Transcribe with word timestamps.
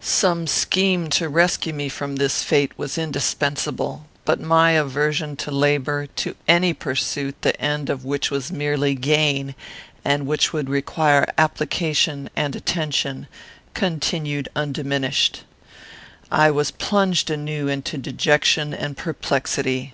Some 0.00 0.46
scheme 0.46 1.10
to 1.10 1.28
rescue 1.28 1.74
me 1.74 1.90
from 1.90 2.16
this 2.16 2.42
fate 2.42 2.72
was 2.78 2.96
indispensable; 2.96 4.06
but 4.24 4.40
my 4.40 4.70
aversion 4.70 5.36
to 5.36 5.50
labour, 5.50 6.06
to 6.16 6.34
any 6.48 6.72
pursuit 6.72 7.42
the 7.42 7.60
end 7.60 7.90
of 7.90 8.02
which 8.02 8.30
was 8.30 8.50
merely 8.50 8.94
gain, 8.94 9.54
and 10.02 10.26
which 10.26 10.54
would 10.54 10.70
require 10.70 11.30
application 11.36 12.30
and 12.34 12.56
attention, 12.56 13.26
continued 13.74 14.48
undiminished. 14.56 15.42
"I 16.32 16.50
was 16.50 16.70
plunged 16.70 17.28
anew 17.28 17.68
into 17.68 17.98
dejection 17.98 18.72
and 18.72 18.96
perplexity. 18.96 19.92